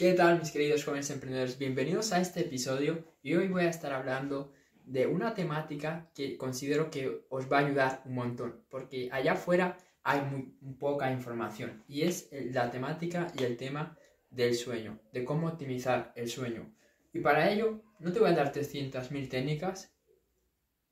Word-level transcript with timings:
¿Qué 0.00 0.14
tal 0.14 0.38
mis 0.38 0.50
queridos 0.50 0.82
jóvenes 0.82 1.10
emprendedores? 1.10 1.58
Bienvenidos 1.58 2.12
a 2.12 2.22
este 2.22 2.40
episodio 2.40 3.04
y 3.22 3.34
hoy 3.34 3.48
voy 3.48 3.64
a 3.64 3.68
estar 3.68 3.92
hablando 3.92 4.50
de 4.86 5.06
una 5.06 5.34
temática 5.34 6.10
que 6.14 6.38
considero 6.38 6.90
que 6.90 7.26
os 7.28 7.52
va 7.52 7.58
a 7.58 7.66
ayudar 7.66 8.02
un 8.06 8.14
montón 8.14 8.64
porque 8.70 9.10
allá 9.12 9.32
afuera 9.32 9.76
hay 10.02 10.22
muy, 10.22 10.54
poca 10.78 11.12
información 11.12 11.84
y 11.86 12.04
es 12.04 12.30
la 12.32 12.70
temática 12.70 13.30
y 13.38 13.44
el 13.44 13.58
tema 13.58 13.94
del 14.30 14.54
sueño, 14.54 14.98
de 15.12 15.22
cómo 15.22 15.48
optimizar 15.48 16.14
el 16.16 16.30
sueño. 16.30 16.74
Y 17.12 17.20
para 17.20 17.50
ello 17.52 17.82
no 17.98 18.10
te 18.10 18.20
voy 18.20 18.30
a 18.30 18.34
dar 18.34 18.54
300.000 18.54 19.28
técnicas, 19.28 19.92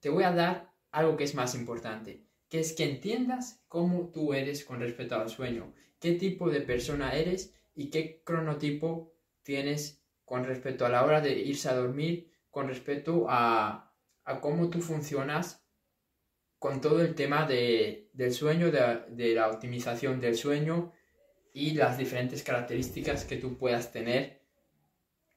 te 0.01 0.11
voy 0.11 0.25
a 0.25 0.33
dar 0.33 0.71
algo 0.91 1.17
que 1.17 1.25
es 1.25 1.35
más 1.35 1.55
importante, 1.55 2.27
que 2.51 2.61
es 2.61 2.75
que 2.75 2.85
entiendas 2.85 3.65
cómo 3.69 4.11
tú 4.13 4.35
eres 4.35 4.67
con 4.67 4.81
respecto 4.81 5.15
al 5.15 5.31
sueño, 5.31 5.73
qué 5.99 6.13
tipo 6.13 6.51
de 6.51 6.61
persona 6.61 7.15
eres 7.15 7.55
y 7.79 7.91
qué 7.91 8.23
cronotipo 8.25 9.15
tienes 9.45 10.03
con 10.25 10.45
respecto 10.45 10.85
a 10.85 10.89
la 10.89 11.05
hora 11.05 11.21
de 11.21 11.39
irse 11.39 11.69
a 11.69 11.77
dormir, 11.77 12.29
con 12.51 12.67
respecto 12.67 13.27
a, 13.29 13.95
cómo 14.41 14.69
tú 14.69 14.81
funcionas 14.81 15.65
con 16.59 16.81
todo 16.81 17.01
el 17.01 17.15
tema 17.15 17.47
de, 17.47 18.11
del 18.15 18.33
sueño, 18.33 18.73
de, 18.73 19.33
la 19.33 19.49
optimización 19.49 20.21
del 20.21 20.35
sueño 20.35 20.93
y 21.55 21.75
las 21.75 21.97
diferentes 21.97 22.43
características 22.43 23.25
que 23.25 23.37
tú 23.37 23.57
puedas 23.57 23.93
tener 23.93 24.43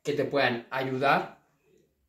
que 0.02 0.14
te 0.14 0.26
puedan 0.26 0.68
ayudar 0.72 1.46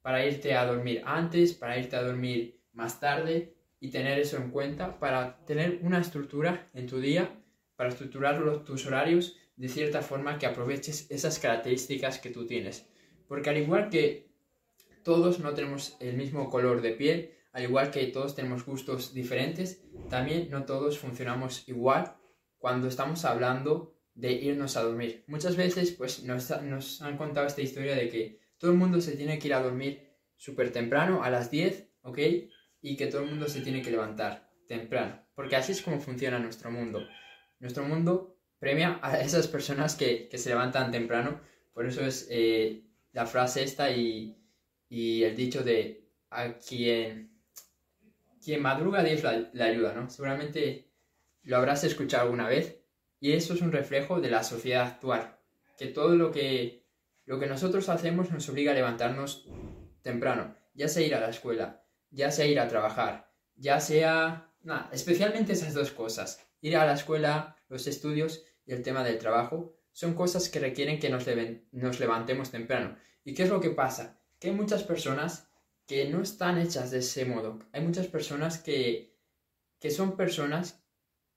para 0.00 0.24
irte 0.24 0.54
a 0.54 0.64
dormir 0.64 1.02
antes, 1.04 1.52
para 1.52 1.76
irte 1.76 1.96
a 1.96 2.02
dormir 2.02 2.58
más 2.72 3.00
tarde 3.00 3.54
y 3.80 3.90
tener 3.90 4.18
eso 4.18 4.38
en 4.38 4.50
cuenta 4.50 4.98
para 4.98 5.44
tener 5.44 5.80
una 5.82 6.00
estructura 6.00 6.70
en 6.72 6.86
tu 6.86 7.00
día, 7.00 7.38
para 7.76 7.90
estructurar 7.90 8.64
tus 8.64 8.86
horarios 8.86 9.36
de 9.56 9.68
cierta 9.68 10.02
forma 10.02 10.38
que 10.38 10.46
aproveches 10.46 11.10
esas 11.10 11.38
características 11.38 12.18
que 12.18 12.30
tú 12.30 12.46
tienes. 12.46 12.86
Porque 13.28 13.50
al 13.50 13.58
igual 13.58 13.90
que 13.90 14.30
todos 15.02 15.40
no 15.40 15.54
tenemos 15.54 15.96
el 16.00 16.16
mismo 16.16 16.50
color 16.50 16.80
de 16.80 16.92
piel, 16.92 17.34
al 17.52 17.64
igual 17.64 17.90
que 17.90 18.06
todos 18.06 18.34
tenemos 18.34 18.64
gustos 18.64 19.14
diferentes, 19.14 19.82
también 20.08 20.48
no 20.50 20.64
todos 20.64 20.98
funcionamos 20.98 21.68
igual 21.68 22.16
cuando 22.58 22.88
estamos 22.88 23.24
hablando 23.24 23.94
de 24.14 24.32
irnos 24.32 24.76
a 24.76 24.82
dormir. 24.82 25.24
Muchas 25.26 25.56
veces 25.56 25.92
pues 25.92 26.22
nos, 26.24 26.50
nos 26.62 27.02
han 27.02 27.16
contado 27.16 27.46
esta 27.46 27.62
historia 27.62 27.94
de 27.94 28.08
que 28.08 28.40
todo 28.58 28.70
el 28.70 28.78
mundo 28.78 29.00
se 29.00 29.16
tiene 29.16 29.38
que 29.38 29.48
ir 29.48 29.54
a 29.54 29.62
dormir 29.62 30.12
súper 30.36 30.72
temprano, 30.72 31.22
a 31.22 31.30
las 31.30 31.50
10, 31.50 31.88
¿ok? 32.02 32.18
Y 32.80 32.96
que 32.96 33.06
todo 33.06 33.22
el 33.22 33.30
mundo 33.30 33.48
se 33.48 33.60
tiene 33.60 33.82
que 33.82 33.90
levantar 33.90 34.50
temprano, 34.66 35.24
porque 35.34 35.56
así 35.56 35.72
es 35.72 35.82
como 35.82 36.00
funciona 36.00 36.38
nuestro 36.38 36.70
mundo. 36.70 37.00
Nuestro 37.60 37.84
mundo 37.84 38.31
premia 38.62 39.00
a 39.02 39.20
esas 39.20 39.48
personas 39.48 39.96
que, 39.96 40.28
se 40.32 40.48
levantan 40.50 40.92
temprano. 40.92 41.40
Por 41.74 41.84
eso 41.84 42.06
es 42.06 42.28
eh, 42.30 42.84
la 43.10 43.26
frase 43.26 43.64
esta 43.64 43.90
y, 43.90 44.38
el 44.88 45.34
dicho 45.34 45.64
de 45.64 46.08
a 46.30 46.52
quien, 46.52 47.32
quien 48.40 48.62
madruga 48.62 49.02
Dios 49.02 49.24
la, 49.24 49.64
ayuda, 49.64 49.94
¿no? 49.94 50.08
Seguramente 50.08 50.92
lo 51.42 51.56
habrás 51.56 51.82
escuchado 51.82 52.22
alguna 52.22 52.46
vez 52.46 52.78
y 53.18 53.32
eso 53.32 53.54
es 53.54 53.62
un 53.62 53.72
reflejo 53.72 54.20
de 54.20 54.30
la 54.30 54.44
sociedad 54.44 54.86
actual, 54.86 55.36
que 55.76 55.88
todo 55.88 56.14
lo 56.14 56.30
que, 56.30 56.86
lo 57.24 57.40
que 57.40 57.48
nosotros 57.48 57.88
hacemos 57.88 58.30
nos 58.30 58.48
obliga 58.48 58.70
a 58.70 58.76
levantarnos 58.76 59.48
temprano, 60.02 60.56
ya 60.72 60.86
sea 60.86 61.04
ir 61.04 61.16
a 61.16 61.20
la 61.20 61.30
escuela, 61.30 61.84
ya 62.10 62.30
sea 62.30 62.46
ir 62.46 62.60
a 62.60 62.68
trabajar, 62.68 63.28
ya 63.56 63.80
sea... 63.80 64.48
Nada, 64.62 64.88
especialmente 64.92 65.54
esas 65.54 65.74
dos 65.74 65.90
cosas, 65.90 66.46
ir 66.60 66.76
a 66.76 66.86
la 66.86 66.92
escuela, 66.92 67.56
los 67.68 67.88
estudios 67.88 68.44
y 68.66 68.72
el 68.72 68.82
tema 68.82 69.04
del 69.04 69.18
trabajo 69.18 69.76
son 69.92 70.14
cosas 70.14 70.48
que 70.48 70.60
requieren 70.60 70.98
que 70.98 71.10
nos, 71.10 71.26
levantemos 72.00 72.50
temprano. 72.50 72.96
¿Y 73.24 73.34
qué 73.34 73.44
es 73.44 73.50
lo 73.50 73.60
que 73.60 73.70
pasa? 73.70 74.20
Que 74.38 74.48
hay 74.48 74.54
muchas 74.54 74.82
personas 74.82 75.48
que 75.86 76.08
no 76.08 76.22
están 76.22 76.58
hechas 76.58 76.90
de 76.90 76.98
ese 76.98 77.24
modo. 77.24 77.58
Hay 77.72 77.82
muchas 77.82 78.06
personas 78.06 78.58
que, 78.58 79.18
que 79.78 79.90
son 79.90 80.16
personas 80.16 80.82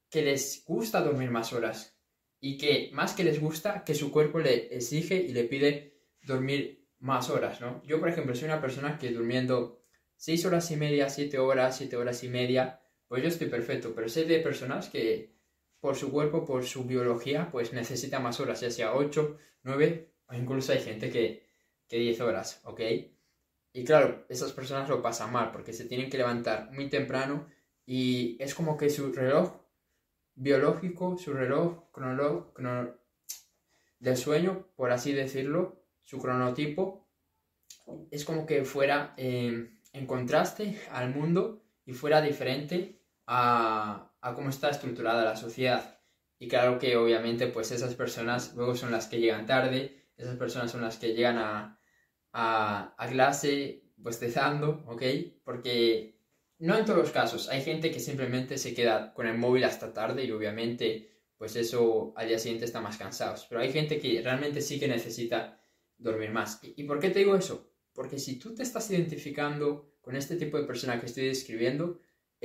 que 0.09 0.22
les 0.22 0.64
gusta 0.66 1.02
dormir 1.02 1.31
más 1.31 1.52
horas 1.52 1.97
y 2.40 2.58
que 2.58 2.90
más 2.94 3.14
que 3.14 3.24
les 3.24 3.41
gusta, 3.41 3.84
que 3.84 3.96
su 3.96 4.12
cuerpo 4.12 4.40
le 4.40 4.75
exige 4.75 5.16
y 5.16 5.34
le 5.34 5.44
pide 5.44 6.00
dormir 6.22 6.88
más 7.00 7.30
horas, 7.30 7.59
¿no? 7.59 7.84
Yo, 7.84 8.00
por 8.00 8.09
ejemplo, 8.09 8.35
soy 8.35 8.46
una 8.46 8.62
persona 8.62 8.97
que 8.97 9.12
durmiendo 9.12 9.84
6 10.18 10.46
horas 10.46 10.72
y 10.72 10.78
media, 10.78 11.09
7 11.09 11.38
horas, 11.40 11.78
7 11.78 11.97
horas 11.97 12.24
y 12.24 12.30
media, 12.30 12.81
pues 13.08 13.22
yo 13.22 13.30
estoy 13.30 13.47
perfecto, 13.47 13.94
pero 13.94 14.09
sé 14.09 14.25
de 14.25 14.40
personas 14.40 14.90
que 14.90 15.34
por 15.85 15.96
su 15.96 16.12
cuerpo, 16.12 16.44
por 16.46 16.66
su 16.66 16.85
biología, 16.85 17.51
pues 17.51 17.72
necesita 17.72 18.19
más 18.19 18.40
horas, 18.40 18.59
ya 18.62 18.72
sea 18.72 18.96
8, 18.96 19.38
9 19.62 20.16
o 20.29 20.34
incluso 20.34 20.72
hay 20.72 20.79
gente 20.79 21.12
que, 21.12 21.46
que 21.88 22.00
10 22.00 22.22
horas, 22.22 22.59
¿ok? 22.63 22.81
Y 23.72 23.84
claro, 23.84 24.25
esas 24.28 24.51
personas 24.51 24.90
lo 24.90 25.03
pasan 25.03 25.31
mal 25.31 25.51
porque 25.51 25.73
se 25.73 25.85
tienen 25.85 26.09
que 26.09 26.18
levantar 26.18 26.72
muy 26.72 26.90
temprano 26.90 27.47
y 27.85 28.35
es 28.41 28.56
como 28.56 28.78
que 28.78 28.90
su 28.90 29.13
reloj 29.13 29.62
biológico, 30.34 31.19
su 31.19 31.34
reloj 31.34 31.91
cronolog, 31.91 32.52
del 34.00 34.17
sueño, 34.17 34.67
por 34.75 34.91
así 34.91 35.13
decirlo, 35.13 35.85
su 36.03 36.17
cronotipo, 36.17 37.07
es 38.09 38.25
como 38.25 38.47
que 38.47 38.66
fuera 38.66 39.13
en 39.17 40.07
contraste 40.07 40.81
al 40.90 41.13
mundo 41.13 41.62
y 41.85 41.94
fuera 41.94 42.23
diferente 42.23 43.03
a, 43.28 44.15
a 44.25 44.34
cómo 44.34 44.50
está 44.50 44.72
estructurada 44.72 45.24
la 45.24 45.36
sociedad. 45.36 46.00
Y 46.40 46.47
claro 46.47 46.80
que 46.80 46.97
obviamente 46.97 47.46
pues 47.46 47.72
esas 47.72 47.94
personas 47.94 48.56
luego 48.56 48.74
son 48.74 48.91
las 48.91 49.06
que 49.06 49.19
llegan 49.19 49.46
tarde, 49.46 50.09
esas 50.18 50.36
personas 50.36 50.72
son 50.72 50.81
las 50.81 50.97
que 50.97 51.13
llegan 51.13 51.38
a, 51.38 51.80
a, 52.34 52.96
a 52.97 53.08
clase 53.08 53.84
bostezando, 53.97 54.84
¿ok? 54.88 55.03
Porque 55.44 56.19
no 56.58 56.75
en 56.75 56.85
todos 56.85 56.97
los 56.97 57.12
casos, 57.12 57.50
hay 57.50 57.62
gente 57.62 57.91
que 57.91 58.00
simplemente 58.00 58.58
se 58.58 58.74
queda 58.74 59.14
con 59.14 59.28
el 59.28 59.38
móvil 59.38 59.64
hasta 59.64 59.94
tarde 59.94 60.25
y 60.25 60.31
obviamente 60.31 61.12
pues 61.38 61.56
eso 61.56 62.12
al 62.16 62.28
día 62.28 62.40
siguiente 62.40 62.66
está 62.66 62.81
más 62.81 62.97
cansados. 62.97 63.46
Pero 63.47 63.62
hay 63.62 63.72
gente 63.72 64.00
que 64.00 64.24
realmente 64.24 64.62
sí 64.62 64.80
que 64.80 64.88
necesita 64.88 65.62
dormir 66.00 66.31
más. 66.31 66.59
¿Y, 66.64 66.74
¿Y 66.81 66.85
por 66.85 67.00
qué 67.00 67.12
te 67.12 67.19
digo 67.19 67.35
eso? 67.35 67.72
Porque 67.94 68.18
si 68.18 68.40
tú 68.40 68.56
te 68.56 68.64
estás 68.64 68.90
identificando 68.90 69.97
con 70.02 70.16
este 70.16 70.35
tipo 70.35 70.58
de 70.58 70.66
persona 70.66 71.00
que 71.00 71.06
estoy 71.06 71.28
describiendo, 71.28 72.00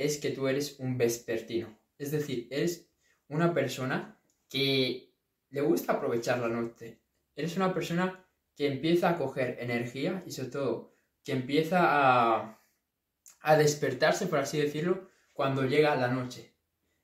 es 0.05 0.17
que 0.17 0.31
tú 0.31 0.47
eres 0.47 0.79
un 0.79 0.97
vespertino. 0.97 1.77
Es 1.97 2.11
decir, 2.11 2.47
eres 2.49 2.89
una 3.27 3.53
persona 3.53 4.19
que 4.49 5.13
le 5.49 5.61
gusta 5.61 5.93
aprovechar 5.93 6.39
la 6.39 6.47
noche. 6.47 6.99
Eres 7.35 7.55
una 7.55 7.73
persona 7.73 8.25
que 8.55 8.67
empieza 8.67 9.09
a 9.09 9.17
coger 9.17 9.57
energía 9.59 10.23
y 10.25 10.31
sobre 10.31 10.49
todo 10.49 10.93
que 11.23 11.33
empieza 11.33 11.79
a, 11.81 12.61
a 13.41 13.57
despertarse, 13.57 14.27
por 14.27 14.39
así 14.39 14.59
decirlo, 14.59 15.09
cuando 15.33 15.65
llega 15.65 15.95
la 15.95 16.07
noche. 16.07 16.55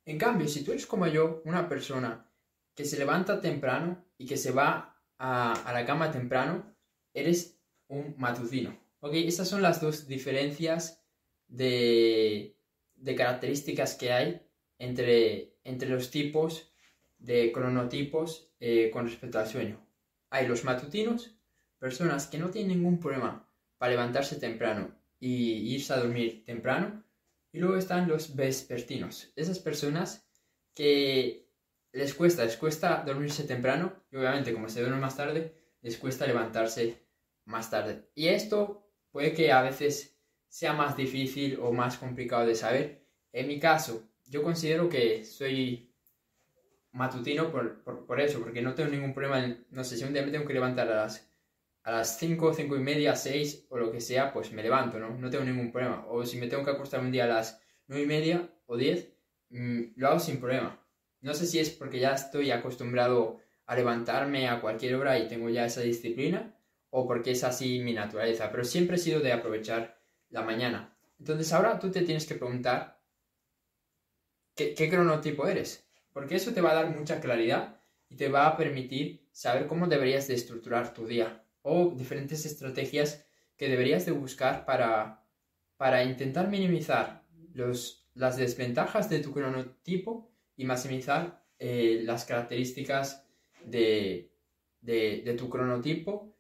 En 0.06 0.18
cambio, 0.18 0.48
si 0.48 0.64
tú 0.64 0.72
eres 0.72 0.88
como 0.88 1.08
yo, 1.08 1.42
una 1.46 1.70
persona 1.70 2.30
que 2.74 2.86
se 2.86 2.98
levanta 2.98 3.42
temprano 3.42 4.06
y 4.18 4.26
que 4.26 4.38
se 4.38 4.52
va 4.52 5.00
a, 5.18 5.54
a 5.54 5.74
la 5.74 5.86
cama 5.86 6.12
temprano, 6.12 6.76
eres 7.14 7.60
un 7.88 8.16
matutino. 8.18 8.78
¿Ok? 9.00 9.14
Estas 9.14 9.48
son 9.48 9.62
las 9.62 9.80
dos 9.82 10.08
diferencias 10.08 11.04
de, 11.48 12.57
de 12.98 13.16
características 13.16 13.96
que 13.96 14.12
hay 14.12 14.42
entre, 14.78 15.58
entre 15.64 15.90
los 15.90 16.12
tipos 16.12 16.72
de 17.18 17.52
cronotipos 17.52 18.52
eh, 18.60 18.90
con 18.92 19.06
respecto 19.06 19.40
al 19.40 19.48
sueño. 19.48 19.86
Hay 20.30 20.48
los 20.48 20.64
matutinos, 20.64 21.36
personas 21.80 22.28
que 22.28 22.38
no 22.38 22.50
tienen 22.50 22.78
ningún 22.78 23.00
problema 23.00 23.50
para 23.78 23.92
levantarse 23.92 24.36
temprano 24.38 24.96
y 25.20 25.74
irse 25.74 25.94
a 25.94 25.98
dormir 25.98 26.44
temprano. 26.46 27.04
Y 27.52 27.60
luego 27.60 27.78
están 27.78 28.08
los 28.08 28.36
vespertinos, 28.36 29.32
esas 29.36 29.60
personas 29.60 30.30
que 30.74 31.50
les 31.92 32.14
cuesta, 32.14 32.44
les 32.44 32.58
cuesta 32.58 33.04
dormirse 33.06 33.46
temprano 33.46 34.04
y 34.12 34.18
obviamente 34.18 34.54
como 34.54 34.70
se 34.70 34.82
duermen 34.82 35.00
más 35.00 35.18
tarde, 35.18 35.56
les 35.82 35.98
cuesta 35.98 36.28
levantarse 36.28 37.08
más 37.46 37.72
tarde. 37.72 38.10
Y 38.14 38.28
esto 38.28 38.92
puede 39.12 39.34
que 39.34 39.52
a 39.52 39.62
veces 39.62 40.17
sea 40.48 40.74
más 40.74 40.96
difícil 40.98 41.60
o 41.62 41.72
más 41.72 41.98
complicado 41.98 42.46
de 42.46 42.56
saber. 42.56 43.04
En 43.34 43.48
mi 43.48 43.60
caso, 43.60 44.08
yo 44.30 44.44
considero 44.44 44.90
que 44.90 45.24
soy 45.24 45.92
matutino 46.92 47.52
por, 47.52 47.84
por, 47.84 48.20
eso, 48.20 48.40
porque 48.40 48.62
no 48.62 48.74
tengo 48.74 48.90
ningún 48.90 49.14
problema. 49.14 49.56
no 49.70 49.84
sé, 49.84 49.98
si 49.98 50.04
un 50.04 50.14
día 50.14 50.24
me 50.24 50.32
tengo 50.32 50.46
que 50.46 50.54
levantar 50.54 50.90
a 50.90 50.96
las, 50.96 51.30
a 51.84 51.92
las 51.92 52.18
5, 52.18 52.54
5 52.54 52.76
y 52.76 52.80
media, 52.80 53.16
6 53.16 53.68
o 53.70 53.78
lo 53.78 53.92
que 53.92 54.02
sea, 54.02 54.34
pues 54.34 54.52
me 54.52 54.64
levanto, 54.64 55.00
¿no? 55.00 55.10
No 55.18 55.30
tengo 55.30 55.44
ningún 55.44 55.72
problema. 55.72 56.06
O 56.10 56.26
si 56.26 56.38
me 56.38 56.48
tengo 56.48 56.64
que 56.66 56.72
acostar 56.72 57.02
un 57.02 57.12
día 57.12 57.26
a 57.26 57.28
las 57.28 57.62
9 57.88 58.04
y 58.04 58.08
media 58.08 58.50
o 58.66 58.78
10, 58.78 59.14
mm, 59.50 59.82
lo 59.96 60.08
hago 60.08 60.20
sin 60.20 60.40
problema. 60.40 60.84
No 61.22 61.34
sé 61.34 61.46
si 61.46 61.60
es 61.60 61.70
porque 61.70 62.00
ya 62.00 62.14
estoy 62.14 62.52
acostumbrado 62.52 63.40
a 63.66 63.76
levantarme 63.76 64.48
a 64.48 64.62
cualquier 64.62 64.96
hora 64.96 65.20
y 65.20 65.28
tengo 65.28 65.50
ya 65.50 65.66
esa 65.66 65.82
disciplina, 65.82 66.56
o 66.90 67.06
porque 67.06 67.32
es 67.32 67.44
así 67.44 67.80
mi 67.80 67.94
naturaleza, 67.94 68.50
pero 68.50 68.64
siempre 68.64 68.96
he 68.96 69.00
sido 69.00 69.20
de 69.20 69.34
aprovechar 69.34 69.97
la 70.30 70.42
mañana. 70.42 70.98
Entonces 71.20 71.52
ahora 71.54 71.80
tú 71.80 71.92
te 71.92 72.02
tienes 72.02 72.26
que 72.26 72.36
preguntar 72.36 73.00
qué, 74.56 74.90
cronotipo 74.90 75.48
eres, 75.48 75.88
porque 76.14 76.36
eso 76.36 76.54
te 76.54 76.62
va 76.62 76.72
a 76.72 76.76
dar 76.76 76.96
mucha 76.96 77.20
claridad 77.20 77.82
y 78.10 78.16
te 78.16 78.30
va 78.30 78.48
a 78.48 78.58
permitir 78.58 79.28
saber 79.32 79.68
cómo 79.68 79.88
deberías 79.88 80.28
de 80.28 80.36
estructurar 80.36 80.94
tu 80.94 81.06
día 81.06 81.44
o 81.62 81.94
diferentes 81.96 82.46
estrategias 82.46 83.26
que 83.56 83.70
deberías 83.70 84.06
de 84.06 84.12
buscar 84.12 84.66
para, 84.66 85.24
para 85.78 86.04
intentar 86.04 86.50
minimizar 86.50 87.26
los, 87.54 88.08
las 88.14 88.38
desventajas 88.38 89.10
de 89.10 89.20
tu 89.20 89.34
cronotipo 89.34 90.32
y 90.56 90.66
maximizar 90.66 91.44
eh, 91.60 92.02
las 92.04 92.26
características 92.26 93.28
de, 93.66 94.32
de, 94.82 95.36
tu 95.38 95.50
cronotipo 95.50 96.36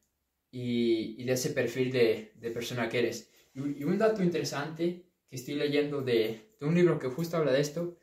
y, 0.51 1.23
de 1.23 1.33
ese 1.33 1.49
perfil 1.51 1.91
de 1.91 2.51
persona 2.53 2.87
que 2.87 2.99
eres. 2.99 3.31
Y, 3.57 3.83
un 3.83 3.98
dato 3.98 4.21
interesante 4.24 5.04
que 5.27 5.36
estoy 5.36 5.56
leyendo 5.56 6.01
de, 6.01 6.56
un 6.62 6.75
libro 6.75 7.00
que 7.00 7.07
justo 7.07 7.38
habla 7.38 7.51
de 7.51 7.62
esto, 7.62 7.98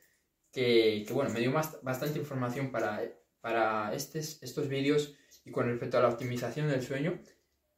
que, 0.52 1.06
bueno, 1.12 1.30
me 1.30 1.40
dio 1.40 1.50
más, 1.50 1.80
bastante 1.82 2.18
información 2.18 2.70
para, 2.70 3.02
para 3.40 3.94
estos, 3.94 4.42
estos 4.42 4.68
vídeos 4.68 5.14
y 5.44 5.50
con 5.50 5.66
respecto 5.66 5.98
a 5.98 6.02
la 6.02 6.08
optimización 6.08 6.68
del 6.68 6.82
sueño, 6.82 7.20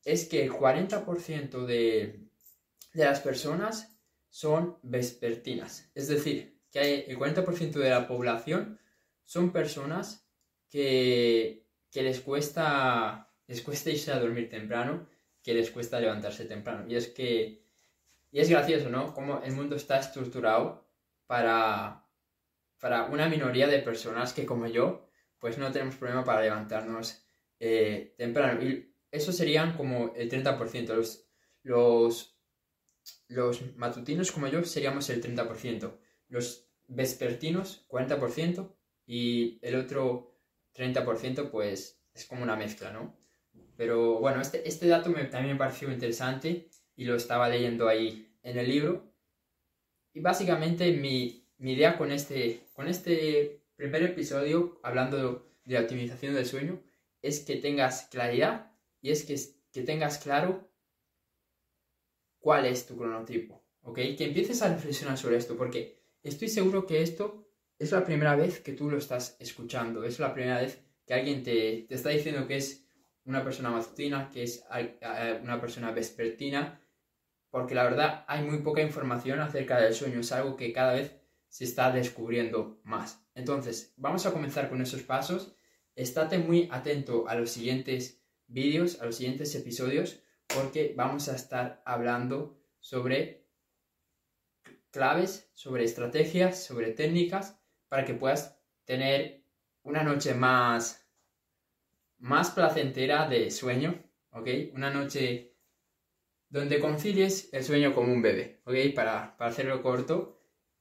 es 0.04 0.26
que 0.26 0.44
el 0.44 0.52
40% 0.52 1.66
de, 1.66 2.28
de 2.94 3.04
las 3.04 3.20
personas 3.20 3.98
son 4.28 4.78
vespertinas. 4.82 5.90
Es 5.94 6.08
decir, 6.08 6.60
que 6.70 7.00
el 7.00 7.18
40% 7.18 7.72
de 7.72 7.90
la 7.90 8.06
población 8.06 8.78
son 9.24 9.52
personas 9.52 10.28
que, 10.68 11.66
que 11.90 12.02
les 12.02 12.20
cuesta 12.20 13.26
les 13.46 13.62
cuesta 13.62 13.90
irse 13.90 14.12
a 14.12 14.18
dormir 14.18 14.48
temprano, 14.48 15.06
que 15.42 15.54
les 15.54 15.70
cuesta 15.70 16.00
levantarse 16.00 16.44
temprano. 16.46 16.86
Y 16.88 16.96
es 16.96 17.08
que 17.08 17.65
y 18.30 18.40
es 18.40 18.48
gracioso, 18.48 18.90
¿no? 18.90 19.14
Cómo 19.14 19.42
el 19.42 19.52
mundo 19.52 19.76
está 19.76 19.98
estructurado 19.98 20.88
para 21.26 22.06
para 22.78 23.04
una 23.06 23.28
minoría 23.28 23.66
de 23.66 23.78
personas 23.78 24.32
que 24.32 24.46
como 24.46 24.66
yo, 24.66 25.08
pues 25.38 25.58
no 25.58 25.72
tenemos 25.72 25.96
problema 25.96 26.24
para 26.24 26.42
levantarnos 26.42 27.24
eh, 27.58 28.14
temprano. 28.16 28.62
Y 28.62 28.94
eso 29.10 29.32
serían 29.32 29.76
como 29.76 30.14
el 30.14 30.30
30%. 30.30 30.94
Los, 30.94 31.26
los, 31.62 32.38
los 33.28 33.76
matutinos 33.76 34.32
como 34.32 34.48
yo 34.48 34.62
seríamos 34.64 35.08
el 35.10 35.22
30%. 35.22 35.96
Los 36.28 36.68
vespertinos 36.88 37.86
40% 37.88 38.72
y 39.06 39.58
el 39.62 39.76
otro 39.76 40.38
30% 40.74 41.50
pues 41.50 42.00
es 42.14 42.24
como 42.26 42.42
una 42.42 42.56
mezcla, 42.56 42.92
¿no? 42.92 43.16
Pero 43.76 44.20
bueno, 44.20 44.40
este, 44.40 44.66
este 44.68 44.86
dato 44.86 45.10
me, 45.10 45.24
también 45.24 45.54
me 45.54 45.58
pareció 45.58 45.90
interesante 45.90 46.70
y 46.96 47.04
lo 47.04 47.14
estaba 47.14 47.48
leyendo 47.48 47.88
ahí 47.88 48.34
en 48.42 48.58
el 48.58 48.68
libro. 48.68 49.12
Y 50.12 50.20
básicamente 50.20 50.92
mi, 50.92 51.46
mi 51.58 51.74
idea 51.74 51.96
con 51.96 52.10
este, 52.10 52.60
con 52.72 52.88
este 52.88 53.60
primer 53.76 54.02
episodio, 54.02 54.80
hablando 54.82 55.46
de 55.64 55.74
la 55.74 55.80
optimización 55.82 56.34
del 56.34 56.46
sueño, 56.46 56.82
es 57.22 57.40
que 57.40 57.56
tengas 57.56 58.08
claridad 58.10 58.72
y 59.00 59.10
es 59.10 59.24
que, 59.24 59.38
que 59.72 59.82
tengas 59.82 60.18
claro 60.18 60.70
cuál 62.38 62.64
es 62.66 62.86
tu 62.86 62.96
cronotipo, 62.96 63.62
¿ok? 63.82 63.96
Que 64.16 64.24
empieces 64.24 64.62
a 64.62 64.72
reflexionar 64.72 65.18
sobre 65.18 65.36
esto, 65.36 65.56
porque 65.56 66.00
estoy 66.22 66.48
seguro 66.48 66.86
que 66.86 67.02
esto 67.02 67.46
es 67.78 67.92
la 67.92 68.04
primera 68.04 68.36
vez 68.36 68.60
que 68.60 68.72
tú 68.72 68.90
lo 68.90 68.98
estás 68.98 69.36
escuchando, 69.38 70.04
es 70.04 70.18
la 70.18 70.32
primera 70.32 70.60
vez 70.60 70.80
que 71.04 71.14
alguien 71.14 71.42
te, 71.42 71.84
te 71.88 71.94
está 71.94 72.10
diciendo 72.10 72.46
que 72.46 72.56
es 72.56 72.86
una 73.24 73.42
persona 73.42 73.70
matutina, 73.70 74.30
que 74.30 74.44
es 74.44 74.64
una 75.42 75.60
persona 75.60 75.90
vespertina, 75.90 76.80
porque 77.50 77.74
la 77.74 77.84
verdad 77.84 78.24
hay 78.28 78.42
muy 78.42 78.58
poca 78.58 78.82
información 78.82 79.40
acerca 79.40 79.80
del 79.80 79.94
sueño, 79.94 80.20
es 80.20 80.32
algo 80.32 80.56
que 80.56 80.72
cada 80.72 80.94
vez 80.94 81.16
se 81.48 81.64
está 81.64 81.90
descubriendo 81.90 82.80
más. 82.84 83.24
Entonces, 83.34 83.94
vamos 83.96 84.26
a 84.26 84.32
comenzar 84.32 84.68
con 84.68 84.80
esos 84.82 85.02
pasos. 85.02 85.56
Estate 85.94 86.38
muy 86.38 86.68
atento 86.70 87.28
a 87.28 87.34
los 87.34 87.50
siguientes 87.50 88.22
vídeos, 88.46 89.00
a 89.00 89.06
los 89.06 89.16
siguientes 89.16 89.54
episodios, 89.54 90.20
porque 90.46 90.94
vamos 90.96 91.28
a 91.28 91.36
estar 91.36 91.82
hablando 91.84 92.60
sobre 92.80 93.46
claves, 94.90 95.50
sobre 95.54 95.84
estrategias, 95.84 96.62
sobre 96.62 96.92
técnicas, 96.92 97.60
para 97.88 98.04
que 98.04 98.14
puedas 98.14 98.58
tener 98.84 99.44
una 99.82 100.02
noche 100.02 100.34
más, 100.34 101.06
más 102.18 102.50
placentera 102.50 103.28
de 103.28 103.50
sueño, 103.50 104.02
¿ok? 104.30 104.48
Una 104.74 104.90
noche 104.90 105.55
donde 106.48 106.80
concilies 106.80 107.48
el 107.52 107.64
sueño 107.64 107.94
como 107.94 108.12
un 108.12 108.22
bebé, 108.22 108.60
¿ok? 108.64 108.94
Para, 108.94 109.36
para 109.36 109.50
hacerlo 109.50 109.82
corto, 109.82 110.36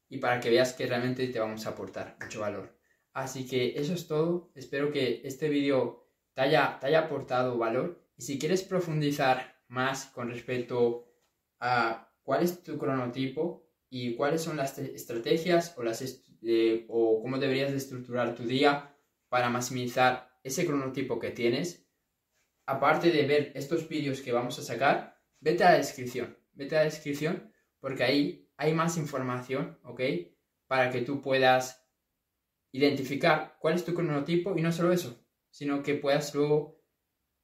y 0.09 0.17
para 0.17 0.39
que 0.39 0.49
veas 0.49 0.73
que 0.73 0.85
realmente 0.85 1.27
te 1.27 1.39
vamos 1.39 1.65
a 1.65 1.71
aportar 1.71 2.17
mucho 2.21 2.41
valor. 2.41 2.77
Así 3.13 3.47
que 3.47 3.79
eso 3.79 3.93
es 3.93 4.07
todo. 4.07 4.51
Espero 4.55 4.91
que 4.91 5.21
este 5.23 5.49
vídeo 5.49 6.07
te 6.33 6.41
haya, 6.41 6.77
te 6.79 6.87
haya 6.87 6.99
aportado 6.99 7.57
valor. 7.57 8.01
Y 8.17 8.23
si 8.23 8.37
quieres 8.39 8.63
profundizar 8.63 9.63
más 9.67 10.05
con 10.05 10.29
respecto 10.29 11.07
a 11.59 12.13
cuál 12.23 12.43
es 12.43 12.61
tu 12.63 12.77
cronotipo 12.77 13.67
y 13.89 14.15
cuáles 14.15 14.41
son 14.41 14.57
las 14.57 14.77
estrategias 14.77 15.73
o, 15.77 15.83
las 15.83 16.01
eh, 16.43 16.85
o 16.89 17.21
cómo 17.21 17.37
deberías 17.37 17.71
de 17.71 17.77
estructurar 17.77 18.35
tu 18.35 18.43
día 18.43 18.95
para 19.29 19.49
maximizar 19.49 20.37
ese 20.43 20.65
cronotipo 20.65 21.17
que 21.19 21.31
tienes, 21.31 21.87
aparte 22.67 23.11
de 23.11 23.25
ver 23.25 23.51
estos 23.55 23.89
vídeos 23.89 24.21
que 24.21 24.31
vamos 24.31 24.59
a 24.59 24.61
sacar, 24.61 25.14
vete 25.45 25.63
a 25.63 25.71
la 25.71 25.77
descripción. 25.77 26.35
Vete 26.53 26.75
a 26.75 26.79
la 26.79 26.85
descripción 26.85 27.53
porque 27.79 28.03
ahí 28.03 28.49
hay 28.57 28.73
más 28.73 28.97
información, 28.97 29.77
¿ok? 29.83 30.01
Para 30.65 30.89
que 30.89 31.01
tú 31.01 31.21
puedas 31.21 31.87
identificar 32.71 33.55
cuál 33.59 33.75
es 33.75 33.85
tu 33.85 33.93
cronotipo 33.93 34.57
y 34.57 34.61
no 34.63 34.71
solo 34.71 34.91
eso, 34.91 35.23
sino 35.51 35.83
que 35.83 35.93
puedas 35.93 36.33
luego 36.33 36.81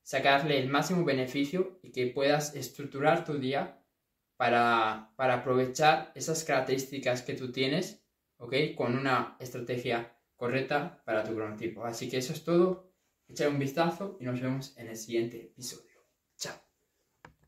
sacarle 0.02 0.58
el 0.58 0.68
máximo 0.68 1.06
beneficio 1.06 1.80
y 1.84 1.92
que 1.92 2.08
puedas 2.08 2.56
estructurar 2.56 3.24
tu 3.24 3.38
día 3.38 3.80
para, 4.36 5.14
para 5.16 5.36
aprovechar 5.36 6.12
esas 6.16 6.44
características 6.44 7.22
que 7.22 7.36
tú 7.36 7.52
tienes, 7.52 8.04
¿ok? 8.38 8.56
Con 8.76 8.98
una 8.98 9.38
estrategia 9.40 10.18
correcta 10.36 11.04
para 11.06 11.24
tu 11.24 11.36
cronotipo. 11.36 11.86
Así 11.86 12.10
que 12.10 12.18
eso 12.18 12.34
es 12.34 12.44
todo. 12.44 12.92
Echar 13.28 13.50
un 13.50 13.60
vistazo 13.60 14.18
y 14.20 14.26
nos 14.26 14.42
vemos 14.42 14.76
en 14.78 14.88
el 14.88 14.98
siguiente 14.98 15.44
episodio. 15.44 15.91